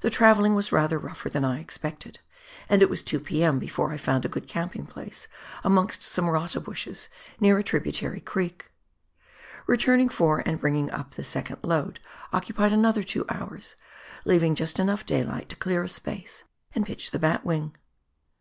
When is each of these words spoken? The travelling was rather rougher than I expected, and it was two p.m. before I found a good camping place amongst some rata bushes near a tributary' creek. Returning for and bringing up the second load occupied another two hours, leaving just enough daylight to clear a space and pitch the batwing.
The 0.00 0.10
travelling 0.10 0.56
was 0.56 0.72
rather 0.72 0.98
rougher 0.98 1.28
than 1.30 1.44
I 1.44 1.60
expected, 1.60 2.18
and 2.68 2.82
it 2.82 2.90
was 2.90 3.04
two 3.04 3.20
p.m. 3.20 3.60
before 3.60 3.92
I 3.92 3.98
found 3.98 4.24
a 4.24 4.28
good 4.28 4.48
camping 4.48 4.84
place 4.84 5.28
amongst 5.62 6.02
some 6.02 6.28
rata 6.28 6.58
bushes 6.58 7.08
near 7.38 7.56
a 7.56 7.62
tributary' 7.62 8.20
creek. 8.20 8.72
Returning 9.68 10.08
for 10.08 10.40
and 10.44 10.60
bringing 10.60 10.90
up 10.90 11.12
the 11.12 11.22
second 11.22 11.58
load 11.62 12.00
occupied 12.32 12.72
another 12.72 13.04
two 13.04 13.24
hours, 13.28 13.76
leaving 14.24 14.56
just 14.56 14.80
enough 14.80 15.06
daylight 15.06 15.48
to 15.50 15.54
clear 15.54 15.84
a 15.84 15.88
space 15.88 16.42
and 16.74 16.84
pitch 16.84 17.12
the 17.12 17.20
batwing. 17.20 17.76